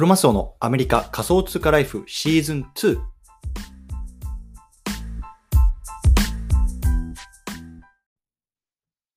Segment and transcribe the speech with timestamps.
[0.00, 2.98] クロマスオのアメリカ仮想通貨ライフシーズン2。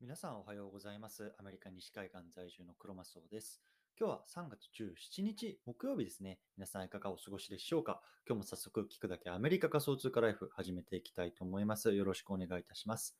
[0.01, 1.31] 皆さんおはようございます。
[1.39, 3.61] アメリカ西海岸在住のクロマスオです。
[3.97, 6.39] 今日は3月17日木曜日ですね。
[6.57, 8.01] 皆さんいかがお過ごしでしょうか？
[8.27, 11.93] 今日も早速聞くだけアメリカ仮想通貨ライフ始めていきたいと思います。
[11.93, 13.15] よろしくお願いいたします。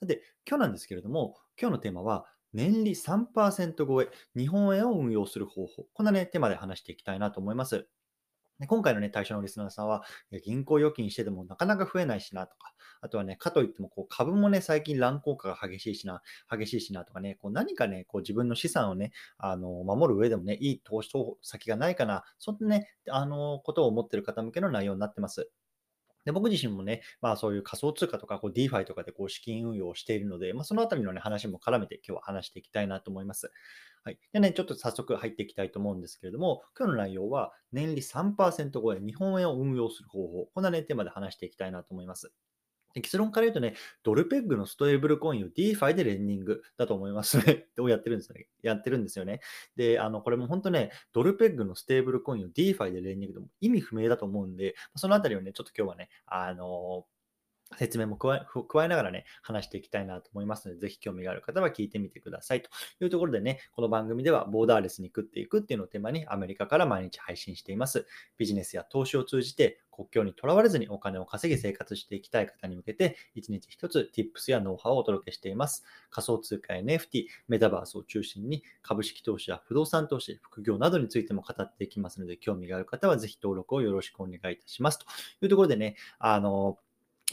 [0.00, 5.86] さて、今日なんですけれども、今日のテーマは年利3%超え、日本円を運用する方法。
[5.92, 7.88] こんなね、テーマで話していきたいなと思います。
[8.60, 10.04] で今回のね、対象のリスナーさんは、
[10.44, 21.10] 銀行預金しててもなかなか増えないしなとか、あとはね、かといってもこう株もね、最近乱高下が激しいしな、激しいしなとかね、こう何かね、こう自分の資産をね、あの守る上でもね、いい投資
[21.42, 25.50] 先がないかな、そんなね、あのことを思ってる方向けの内容になってます。
[26.24, 33.52] で僕自身もね、まあそういう仮想通貨とかこう DeFi とかでこう資金運用をしているので、まあ、そのあたりの、ね、話も絡めて今日は話していきたいなと思います。
[34.04, 34.18] はい。
[34.32, 42.32] でね、ちょっと早速入っていきたいと思うんですけれども、今日の内容は年利3%超え、日本円を運用する方法、こんなね、テーマで話していきたいなと思います。
[43.00, 47.66] 結論から言うとね、ドルペッグのストエーブルコインを DeFi でレンディングだと思いますね。
[47.78, 48.46] をやってるんですよね。
[48.62, 49.40] やってるんですよね。
[49.76, 57.06] で、あの、これも本当ね、ドルペッグのステーブルコインを DeFi でレンディングでも意味不明だと思うんで、そのあたりをね、ちょっと今日はね、あの
[57.78, 62.62] 説明も加え加えながらね、話していきたいなと思いますので、ぜひ興味がある方は聞いてみてください。
[62.62, 68.06] というところでね、この番組ではボーダーレスに食っていくっていうのをテーマにアメリカから毎日配信しています。
[68.38, 75.84] ビジネスや投資を通じて国境にとらわれずにお金を稼ぎ生活していきたい方に向けて、一日一つ Tips やノウハウをお届けしています。
[76.10, 84.98] 仮想通貨や NFT、メタバースを中心に株式投資や不動産投資、副業などについても語っていきますので、興味がある方はぜひ登録をよろしくお願いいたします。
[84.98, 85.04] と
[85.42, 86.78] いうところでね、あの、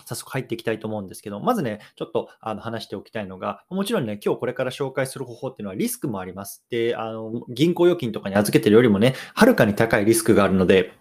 [0.06, 6.66] 早速入っていきたいと思うんですけど、まずね、ちょっとあの話しておきたいのが、もちろんね、今日これから紹介する方法っていうのはリスクもあります。
[6.70, 10.93] で、あの、銀行預金とかに預けてるよりもね、はるかに高いリスクがあるので、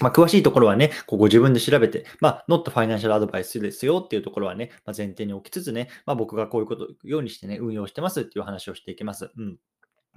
[0.00, 9.30] まあ、詳しいところはね、ここ自分で調べて、まあ、not financial advice ですよっていうところはね、まあ、前提に置きつつね、まあ、僕がこういうことようにしてね、運用してますっていう話をしていきます。
[9.36, 9.58] うん。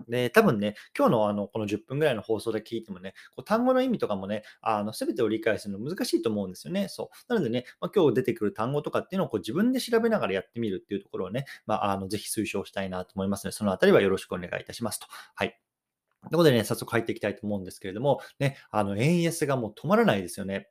[0.08, 6.88] で、多分ね、今日のあの、この10分ぐらいの放送で聞いてもね、こう単語の意味とかもね、あの、すべてを理解するの難しいと思うんですよね。
[6.90, 7.34] そう。
[7.34, 15.08] なのでね、まあ、今日出てくる単語とかっていうのをこう自分で調べながらやってみるっていうところをね、まあ、あの、ぜひ推奨したいなと思いますので、そのあたりはよろしくお願いいたしますと。
[15.36, 15.60] はい。
[16.24, 20.70] ということでね、早速入っていきたいと思うんですけれども、ね、あの、円安がもう止まらないですよね。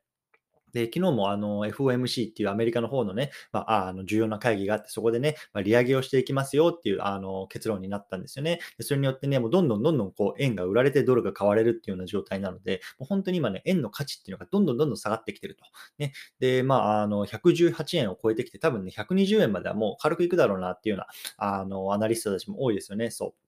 [0.77, 8.59] で、昨日もあの FOMC っていうアメリカの方のね、まあ、あの重要な会議があって、そこでね、まあ、利上げをしていきますよっていうあの結論になったんですよね。
[8.77, 15.63] でそれによってね、もうどんどんどんどんこう円が売られてドルが買われるっていうような状態なので、もう本当に今ね、円の価値っていうのがどんどんどんどん下がってきてると。
[15.97, 21.03] ね、で、まあ、あの118円を超えてきて、多分ね、120円まではもう軽くいくだろうなっていうよ
[21.37, 23.09] うなあのアナリストたちも多いですよね。
[23.09, 23.46] そう。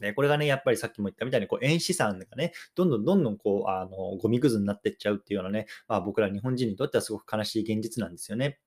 [0.00, 8.58] で、これがね、やっぱりさっきも言ったみたいに、こう、円資産がね、どんどんどんどん、こう、あの、ゴミくずになってっちゃうっていうようなね、まあ、僕ら日本人にとってはすごく悲しい現実なんですよね。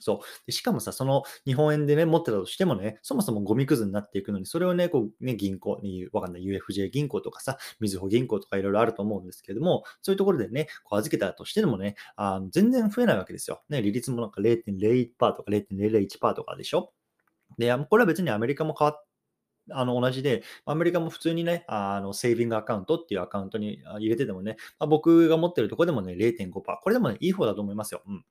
[0.00, 13.62] そうでしかもさ、その日本円でね、持ってたとしてもね、そもそもゴミくずになっていくのに、それをね、こうね、銀行に、わかんない UFJ 銀行とかさ、みずほ銀行とかいろいろあると思うんですけれども、そういうところでね、こう預けたとしてもね、あ全然増えないわけですよ。
[13.68, 16.92] ね、利率もなんか0.01%とか0.001%とかでしょ。
[17.56, 19.07] で、これは別にアメリカも変わっ
[19.70, 26.52] あの同じで、アメリカも普通にね、あのセービングアカウントっていうアカウントに入れててもね、まあ、僕が持ってるとこでもね、0.5%。
[26.82, 28.02] これでもね、いい方だと思いますよ。
[28.06, 28.24] うん。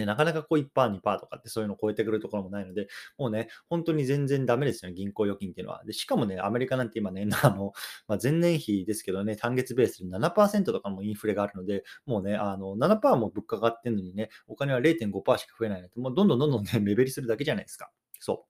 [0.00, 2.88] でなかなかこう1%、2%とかってそういうのを超えてくるところもないので、
[3.18, 5.84] もうね、本当に全然ダメですよね、銀行預金っていうのは。
[5.84, 7.72] でしかもね、アメリカなんて今ね、 あの
[8.08, 17.90] まあ、前年比ですけどね、単月ベースで7%とかもインフレがあるので、もうね、あの7%も物価が上がってるのにね、お金は0.5%しか増えないので、もうどんどんどんどんね、目減りするだけじゃないですか。
[18.20, 18.49] そう。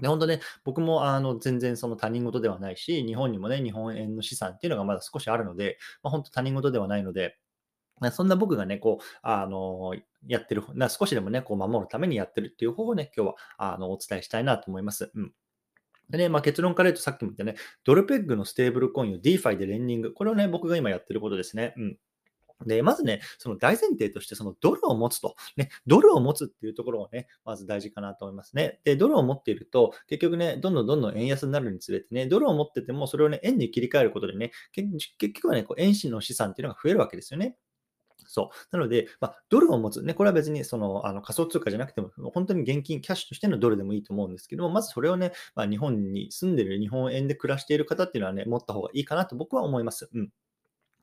[0.00, 7.38] で、本当ね、僕もあの全然その他人事ではないし、日本にもね、日本円の資産っていうのがまだ少しあるので、まあ、本当他人事ではないので、
[8.12, 9.94] そんな僕がね、こう、あの、
[10.26, 13.34] やってる、な少しでもね、こう守るためにやってるっていう方法をね、今日は
[13.74, 15.10] あのお伝えしたいなと思います。
[15.14, 15.32] うん。
[16.10, 20.14] でね、まあ、結論から言うとさっきも言ったね、ドルペッグのステーブルコインを DeFi でレンディング。
[20.14, 21.74] これをね、僕が今やってることですね。
[21.76, 21.98] うん。
[22.66, 28.80] で、まずね、その大前提として、そのドルを持つと、ね、ドルを持つっていうところがね、まず大事かなと思いますね。
[28.84, 34.88] で、ドルを持っていると、結局ね、どんどんどんどん円安になるにつれてね、ドルを持ってても、それをね、円に切り替えることでね、結
[35.32, 37.56] 局はね、こう円紙の資産っていうのが増えるわけですよね。
[38.26, 38.76] そう。
[38.76, 40.02] なので、まあ、ドルを持つ。
[40.02, 50.10] ね、これは別にそのあの仮想通貨じゃなくても、本当に現金、キャッシュとしてのドルでもいいと思うんですけども、まずそれをね、まあ、日本に住んでる日本円で暮らしている方っていうのはね、持った方がいいかなと僕は思います。
[50.12, 50.30] うん。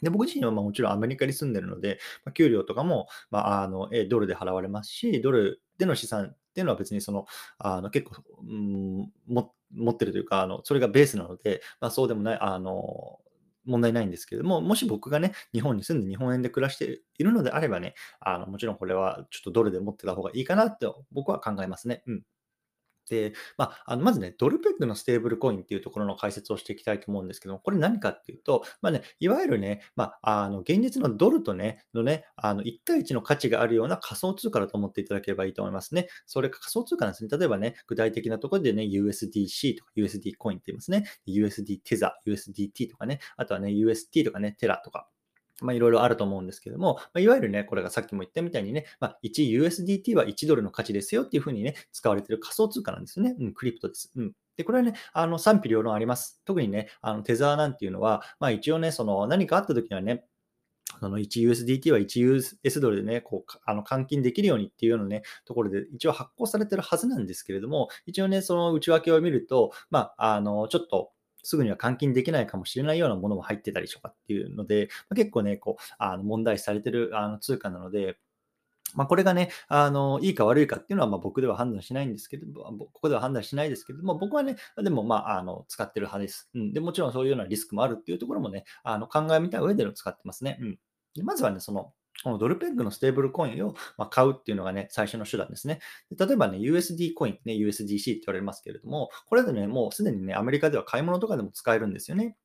[0.02, 7.26] で僕自身はまあもちろんアメリカに住んでるので、まあ、給料とかも、まあ、あのドルで払われますし、ドルでの資産っていうのは別にその
[7.58, 13.20] あの結構、うん、も持ってるというかあの、それがベースなので、まあ、そうでもない、あの
[13.66, 22.04] 問題ないんですけれども、もし僕がね、日本に住んで日本円で暮らしているのであればね、あのもちろんこれはちょっとドルで持ってた方がいいかなって僕は考えますね。
[22.08, 22.24] うん。
[23.10, 36.08] で、まあ、あのまずね、ドルペッグのステーブルコインっていうところの解説をしていきたいと思うんですけども、これ何かっていうと、まあね、いわゆるね、まあ、あの現実のドルとね、のね、あの1対1の価値があるような仮想通貨だと思っていただければいいと思いますね。
[36.26, 37.38] それが仮想通貨なんですね。
[37.38, 41.06] 例えばね、具体的なところでね、USDC とか USD コインって言いますね。
[41.28, 45.08] USD テザ、USDT とかね、あとはね、UST とかね、テラとか、
[45.62, 53.36] まあ、いろいろあると思うんですけども、まあ、いわゆるね、これがさっきも言ったみたいにね、まあ、1USDT は1ドルの価値ですよっていうふうにね、使われてる仮想通貨なんですよね。
[53.40, 54.12] うん、クリプトです。
[54.16, 54.34] うん。
[54.58, 56.42] で、これはね、あの賛否両論あります。
[56.46, 60.26] 特にね、あのテザーなんていうのは、まあ一応ね、その何かあった時にはね、
[61.00, 71.12] その 1USDT は 1US ドルでね、こう、あの換金できるようにっていうようなね、ところで一応発行されてるはずなんですけれども、一応ね、その内訳を見ると、まあ、あの、ちょっと、
[71.46, 78.18] すぐには換金できないかもしれないようなものも入ってたりとかっていうので、まあ、結構ね、こう、あの問題視されてるあの通貨なので、
[78.96, 86.50] まあ、これがね、あの、いいか悪いかっていうのは、ま僕では判断しないんですけど、ここでは判断しないですけども、僕はね、でも、まあ、あの、使ってる派です。
[86.56, 86.74] うん。
[86.74, 90.58] で、もちろんそういうようなリスクもあるっていうところもね、あの、考えみた上での使ってますね。
[90.62, 90.80] うん。
[91.14, 91.94] でまずはね、その、
[92.26, 93.76] このドルペッグのステーブルコインを
[94.10, 95.80] 買うっていうのがね、最初の手段ですね。
[96.18, 102.36] 例えばね、USD コイン、ね、USDC って言われますけれども、これでね、もうすでにね、アメリカでは買い物とかでも使えるんですよね。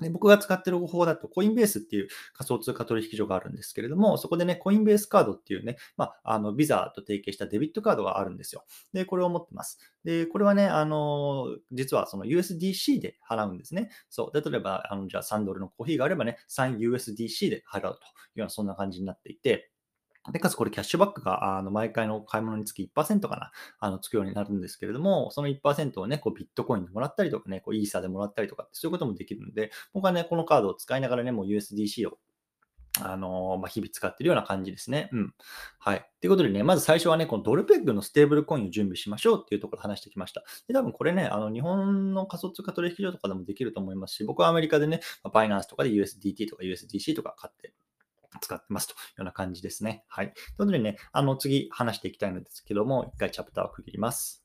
[0.00, 8.64] で僕が使ってる方法だと、コインベースっていう仮想通貨取引所があるんですけれども、そこでね、コインベースカードっていうね、まあ、あの、ビザと提携したデビットカードがあるんですよ。
[8.92, 9.78] で、これを持ってます。
[10.04, 13.90] で、これはね、あの、実はその USDC で払うんですね。
[14.10, 14.50] そう。
[14.50, 17.98] 例えば、あの、じゃあ3ドルのコーヒーがあればね、3USDC で払うというよ
[18.36, 19.70] うな、そんな感じになっていて、
[20.32, 32.18] で、かつこれキャッシュバックが、あの、毎回の買い物につき1%かな、あの、つくようになるんですけれども、その1%をね、こう、ビットコインでもらったりとかね、こう、イーサーでもらったりとかってそういうこともできるので、僕はね、このカードを使いながらね、もう USDC を
[33.00, 35.08] あのまあ、日々使ってるような感じですね。
[35.12, 35.34] うん。
[35.80, 36.06] はい。
[36.20, 40.44] ということでね、まず最初はね、このドルペッグのステーブルコインを準備しましょうっていうところを話してきました。
[40.68, 45.00] で、多分これね、あの日本の仮想通貨取引所とかでもできると思いますし、僕はアメリカでね、
[45.32, 47.74] バイナンスとかで USDT とか USDC とか買って
[48.40, 50.04] 使ってますというような感じですね。
[50.08, 50.32] はい。
[50.32, 54.44] ということでね、あの次話していきたいのですけども、一回チャプターを区切ります。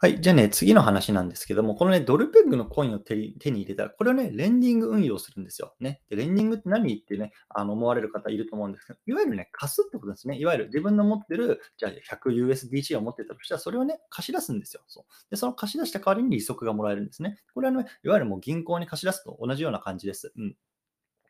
[0.00, 0.20] はい。
[0.20, 5.74] じゃあね、次の話なんですけども、このね、ドルペグのコインを手に入れたら、これをね、レンディング運用するんですよ。
[5.80, 6.02] ね。
[6.08, 10.38] でレンディングって何ってね、あの思われる方いると思うんですけど、いわゆるね、貸すってことですね。
[10.38, 14.82] いわゆる自分の持ってる、じゃあ 100USDC を持ってたとしたら、それをね、貸し出すんですよ。
[14.86, 15.04] そう。
[15.30, 17.36] で、その貸し出した代わりに利息がもらえるんですね。
[17.52, 20.32] これはね、いわゆるもう銀行に貸し出すと同じような感じです。
[20.38, 20.54] うん。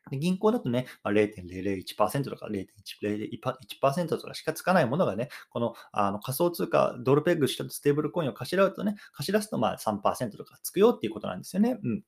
[0.09, 11.77] で銀行だとね、まあ、0.001%とか0.1%とかしかつかないものがね、このあの仮想通貨、ドルペグしたステーブルコインを貸し出すとね、貸し出すとまあ3%とかつくよっていうことなんですよね。
[11.83, 12.03] うん。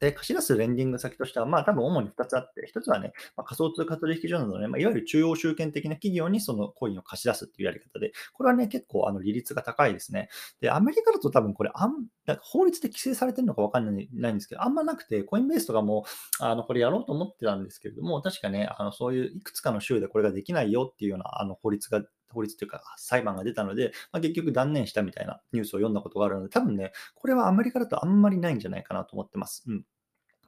[0.00, 10.28] で、貸し出すレンディング先としては、まあ多分主に2つあって、1つはね、まあ、仮想通貨取引所などのね、まあ、いわゆる中央集権的な企業にそのコインを貸し出すっていうやり方で、これはね、結構あの利率が高いですね。
[10.60, 11.92] で、アメリカだと多分これあん、
[12.26, 16.04] なんか法律で規制されてるのかわかんないないんですけど、あんまなくて、コインベースとかも、
[16.40, 22.02] あの、これやろうと思ってたんですけれども、確かね、あの、そういういくつかの州でこれができないよっていうようなあの法律が
[22.32, 29.64] 法律というか裁判が出たので、まあ、結局断念したみたいなニュースを読んだことがあるので、多分ね、これはアメリカだとあんまりないんじゃないかなと思ってます。
[29.66, 29.84] うん。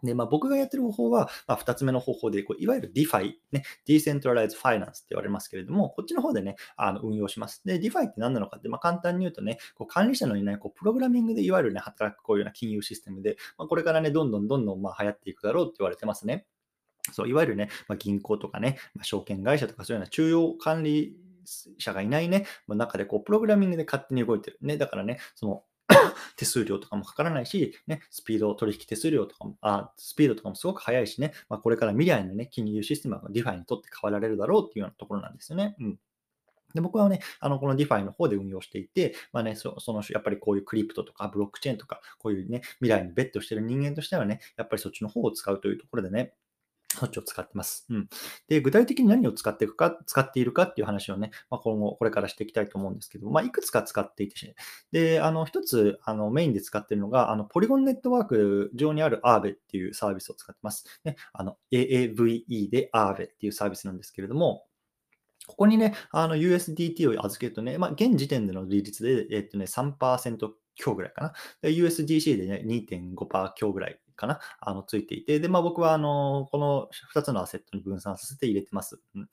[0.02, 7.62] で、まあ、僕がやってる方法は、まあ、2つ目の方法で、こういわゆる DeFi、ね、Decentralized Finance って言われますけれども、こっちの方でね、あの運用します。
[7.64, 16.46] で、DeFi って何なのかって、まあ、簡単に言うとね、こう管理者のいないこうプログラミングでいわゆるね、働くこういうような金融システムで、まあ、これからね、どんどんどんどんまあ流行っていくだろうって言われてますね。
[17.12, 21.16] そう、いわゆるね、まあ、銀行とかね、まあ、証券会社とかそういうような中央管理
[21.78, 24.58] 者がいないね、中でこうプログラミングで勝手に動いてる。
[24.60, 25.64] ね、だからね、その
[26.36, 35.76] 手数料とかもかからないし、ね、スピード取引手数料とかも、あスピードとかもすごく速いしね、まあ、これから未来のね、金融システムが DeFi にとって変わられるだろうっていうようなところなんですよね。
[35.78, 35.98] うん。
[36.74, 46.34] で僕はね、あのこの DeFi の方で運用していて、まあね、そのやっぱりこういうクリプトとかブロックチェーンとか、こういうね、未来にベットしてる人間としてはね、やっぱりそっちの方を使うというところでね、
[46.98, 47.86] そっちを使ってます。
[47.90, 48.08] うん。
[48.48, 54.54] で、具体的に何を使っていくか、使っているかっていう話をね、まあ、今後、これからしていきたいと思うんですけど、まあ、いくつか使っていて、
[54.92, 60.84] で、あの、一つ、あの、メインで使っているのが、あの、ポリゴンネットワーク上にある Aave っていうサービスを使ってます。
[61.04, 64.66] ね、あの、AAVE で Aave っていうサービスなんですけれども、
[65.46, 71.68] ここにね、あの USDT を預けるとね、まあ、現時点での利率で、えっとね、3%強ぐらいかな。
[71.68, 79.00] USDC でね、2.5%強ぐらいかなあのついていて、で、まあ僕はあの、この2つのアセットに分散させて入れてます。
[79.14, 79.28] うん、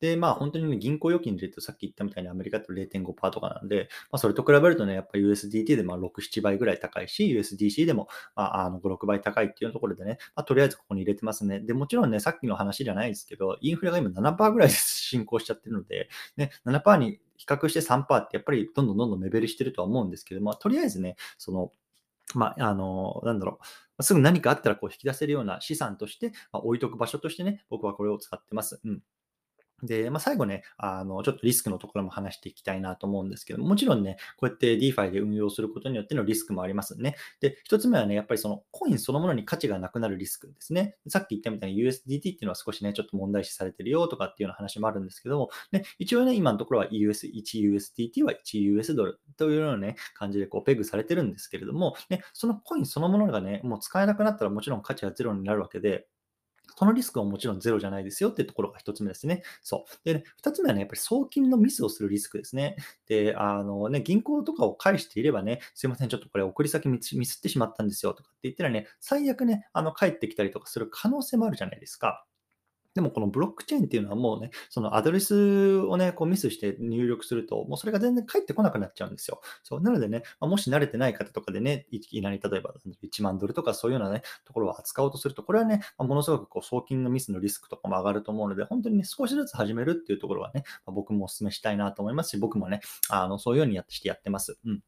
[0.00, 11.60] で、まあ本当にね、銀行預金で入れるとさっき言ったみたいにアメリカって0.5%とかなんで、まあそれと比べるとね、やっぱ USDT でまあ6、7倍ぐらい高いし、USDC でもまあの5、6倍高いっていうところでね、まあとりあえずここに入れてますね。
[11.60, 21.72] で、もちろんね、さっきの話じゃないですけど、インフレが今7%ぐらい進行しちゃってるので、ね、7%に比較して3%ってやっぱりどんどんどんどん目減りしてるとは思うんですけども、とりあえずね、その、
[22.38, 23.58] まあ、あの、なんだろ
[23.98, 28.80] う、すぐ何かあったらこう引き出せるような資産として、まあ、置いとく場所としてね、僕はこれを使ってます。
[28.84, 29.02] うん。
[29.82, 37.16] で、まあ、最後ね、あの、ちょっとリスクのところも話していきたいなと思うんですけども、もちろんね、こうやって DeFi で運用することによってのリスクもありますね。
[37.40, 40.96] で、一つ目はね、やっぱりそのコインそのものに価値がなくなるリスクですね。
[41.08, 56.06] さっき言ったみたいに USDT っていうのは少しね、ちょっと問題視されてるよとかっていうような話もあるんですけども、ね、一応ね、今のところは US、1USDT は 1US ドルというようなね、感じでこうペグされてるんですけれども、ね、そのコインそのものがね、もう使えなくなったらもちろん価値はゼロになるわけで、
[56.76, 59.42] そのリスクはもちろんゼロじゃないですよっていうところが一つ目ですね。
[59.62, 59.98] そう。
[60.04, 62.76] で、ね、二つ目はね、やっぱり送金のミスをするリスクですね。
[63.06, 72.26] で、あのね、銀行とかを返していればね、すいません、ちょっとこれ送り先ミスってしまったんですよとかって言ったらね、最悪ね、あの、帰ってきたりとかする可能性もあるじゃないですか。
[73.00, 79.40] でもこのブロックチェーンっていうのはもうね、そのアドレスをね、こうミスして入力すると、もうそれが全然返ってこなくなっちゃうんですよ。
[79.62, 94.58] そうなのでね、まあ、もし慣れてない方とかでね、いきなり例えば1万ドルとかそういうようなね、ところを扱おうとすると、これはね、まあ、ものすごくこう送金のミスのリスクとかも上がると思うので、本当にね、少しずつ始めるっていうところはね、まあ、僕もお勧めしたいなと思いますし、僕もね、あのそういうようにやってしてやってます。
[94.66, 94.82] うん。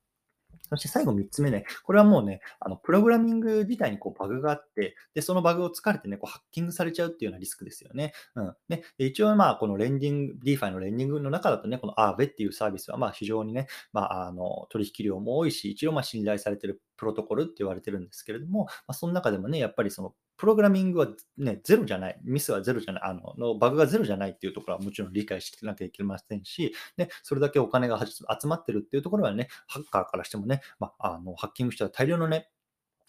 [0.76, 8.12] そして最後3つ目ね、これはもうね、あのプログラミング自体にこうバグがあって、で、そのバグを疲れてね、こうハッキングされちゃうっていうようなリスクですよね。
[8.34, 8.54] うん。
[8.68, 21.06] で一応まあ、このレンディング、DeFi のレンディングの中だとね、この Aave っていうサービスはまあ非常にね、まあ、あの取引量も多いし、一応まあ信頼されてるプロトコルって言われてるんですけれども、まあ、その中でもね、やっぱりそのプログラミングは
[21.38, 32.50] ね、ゼロじゃない、ミスはゼロじゃない、あの、のバグがゼロじゃないっていうところはもちろん理解してなきゃいけませんし、ね、それだけお金が集まってるっていうところはね、ハッカーからしてもね、まあ、あのハッキングしたら大量のね、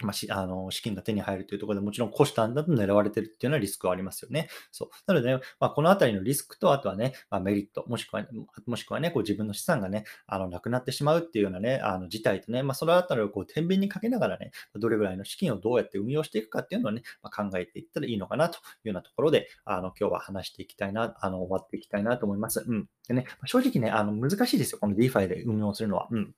[0.02, 4.50] まあ、しあの資金が手に入るというところでもちろん虎視眈々と狙われてるっていうのはリスクはありますよね。
[4.72, 8.26] そうなので、ね、まあ、このあたりのリスクと、あとはね、まあ、メリット、もしくは、
[8.66, 22.64] もしくはね、こう自分の資産がね、あのなくなってしまうっていうようなね、あの事態とね、まあ、そのあたりをこう天秤にかけながらね、どれぐらいの資金をどうやって運用していくかっていうのをね、まあ、考えていったらいいのかなというようなところで、あの今日は話していきたいな、あの終わっていきたいなと思います。
[22.66, 22.88] うん。
[23.08, 26.08] でね、正直ね、あの難しいですよ、この DeFi で運用するのは。
[26.12, 26.34] うん。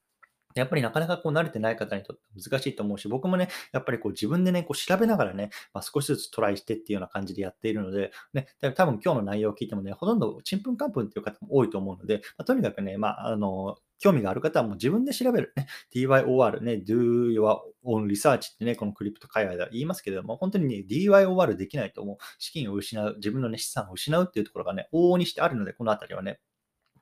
[0.55, 22.17] やっぱりなかなかこう慣れてない方にとって難しいと思うし、僕もね、やっぱりこう自分でね、こう調べながらね、まあ、少しずつトライしてっていうような感じでやっているので、ね、多分今日の内容を聞いてもね、ほとんどちんぷんかんぷんっていう方も多いと思うので、まあ、とにかくね、まあ、あの、興味がある方はもう自分で調べるね、DYOR ね、do your own research ってね、このクリプト界隈では言いますけれども、本当にね、DYOR できないともう。
[22.37, 26.39] 資金を失う、自分のね、資産を失うっていうところがね、往々にしてあるので、このあたりはね、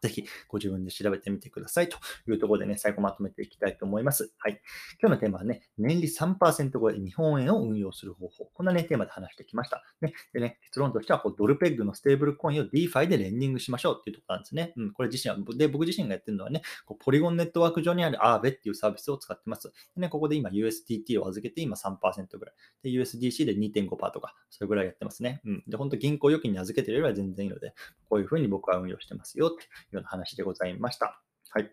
[0.03, 4.33] ぜひご自分で調べてみてくださいというところでね、最後まとめていきたいと思います。
[4.38, 4.62] はい。
[5.01, 8.45] 今日のテーマはね、年利3%超え日本円を運用する方法。
[8.53, 9.81] こんなね、テーマで話してきました。
[10.01, 14.74] ね、でね、結論としてはこうドルペッグのステーブルコインを DeFi でレンディングしましょうっていうところなんですね。
[14.75, 19.72] うん、これ自身は、で、僕自身がやってるのはね、こうポリゴンネットワーク上にある Aave っていうサービスを使ってます。
[19.95, 22.55] でね、ここで今 USDT を預けて今3%ぐらい。
[22.83, 25.41] で、USDC で2.5%とか、それぐらいやってますね。
[25.45, 25.63] うん。
[25.67, 27.74] で、本当銀行預金に預けてれば全然いいので、
[28.10, 31.21] こういうふうに僕は運用してますよってような話でございました。
[31.50, 31.71] はい。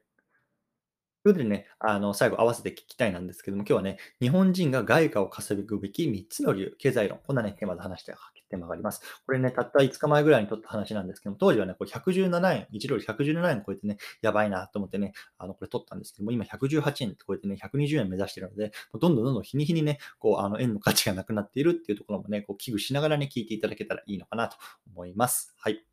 [1.23, 8.15] ということでね、あの、最後合わせて聞きたいなんですけども、今日はね、日本人が外貨を稼ぐべき3つの理由、経済論、こんなね、テーマで話して
[8.49, 9.01] テーマがあります。
[9.27, 25.55] これね、たった5日前ぐらいに撮った話なんですけども、当時はね、これ117円、1ドル117円超えてね、やばいなと思ってね、あの、これ撮ったんですけども、今118円超えてね、120円目指してるので、どんどんどんどん日に日にね、こう、あの、円の価値がなくなっているっていうところもね、こう、危惧しながらね、聞いていただけたらいいのかなと思います。
[25.59, 25.90] はい。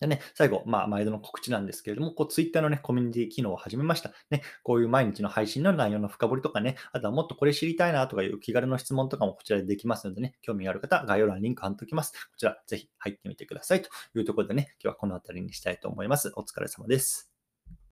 [0.00, 4.12] でね、最後、まあ、毎度の告知なんですけれども、こう、ツイッターのね、コミュニティ機能を始めました。
[4.30, 12.12] ね、こういう毎日の配信の内容の深掘りとかね、あとはもっとこれ知りたいなとかいう気軽の質問とかもこちらでできますのでね、興味がある方、概要欄にリンク貼っておきます。
[12.12, 16.32] こちら、ぜひ入ってみてくださいというところでね、今日はこのあたりにしたいと思います。
[16.36, 17.37] お疲れ様です。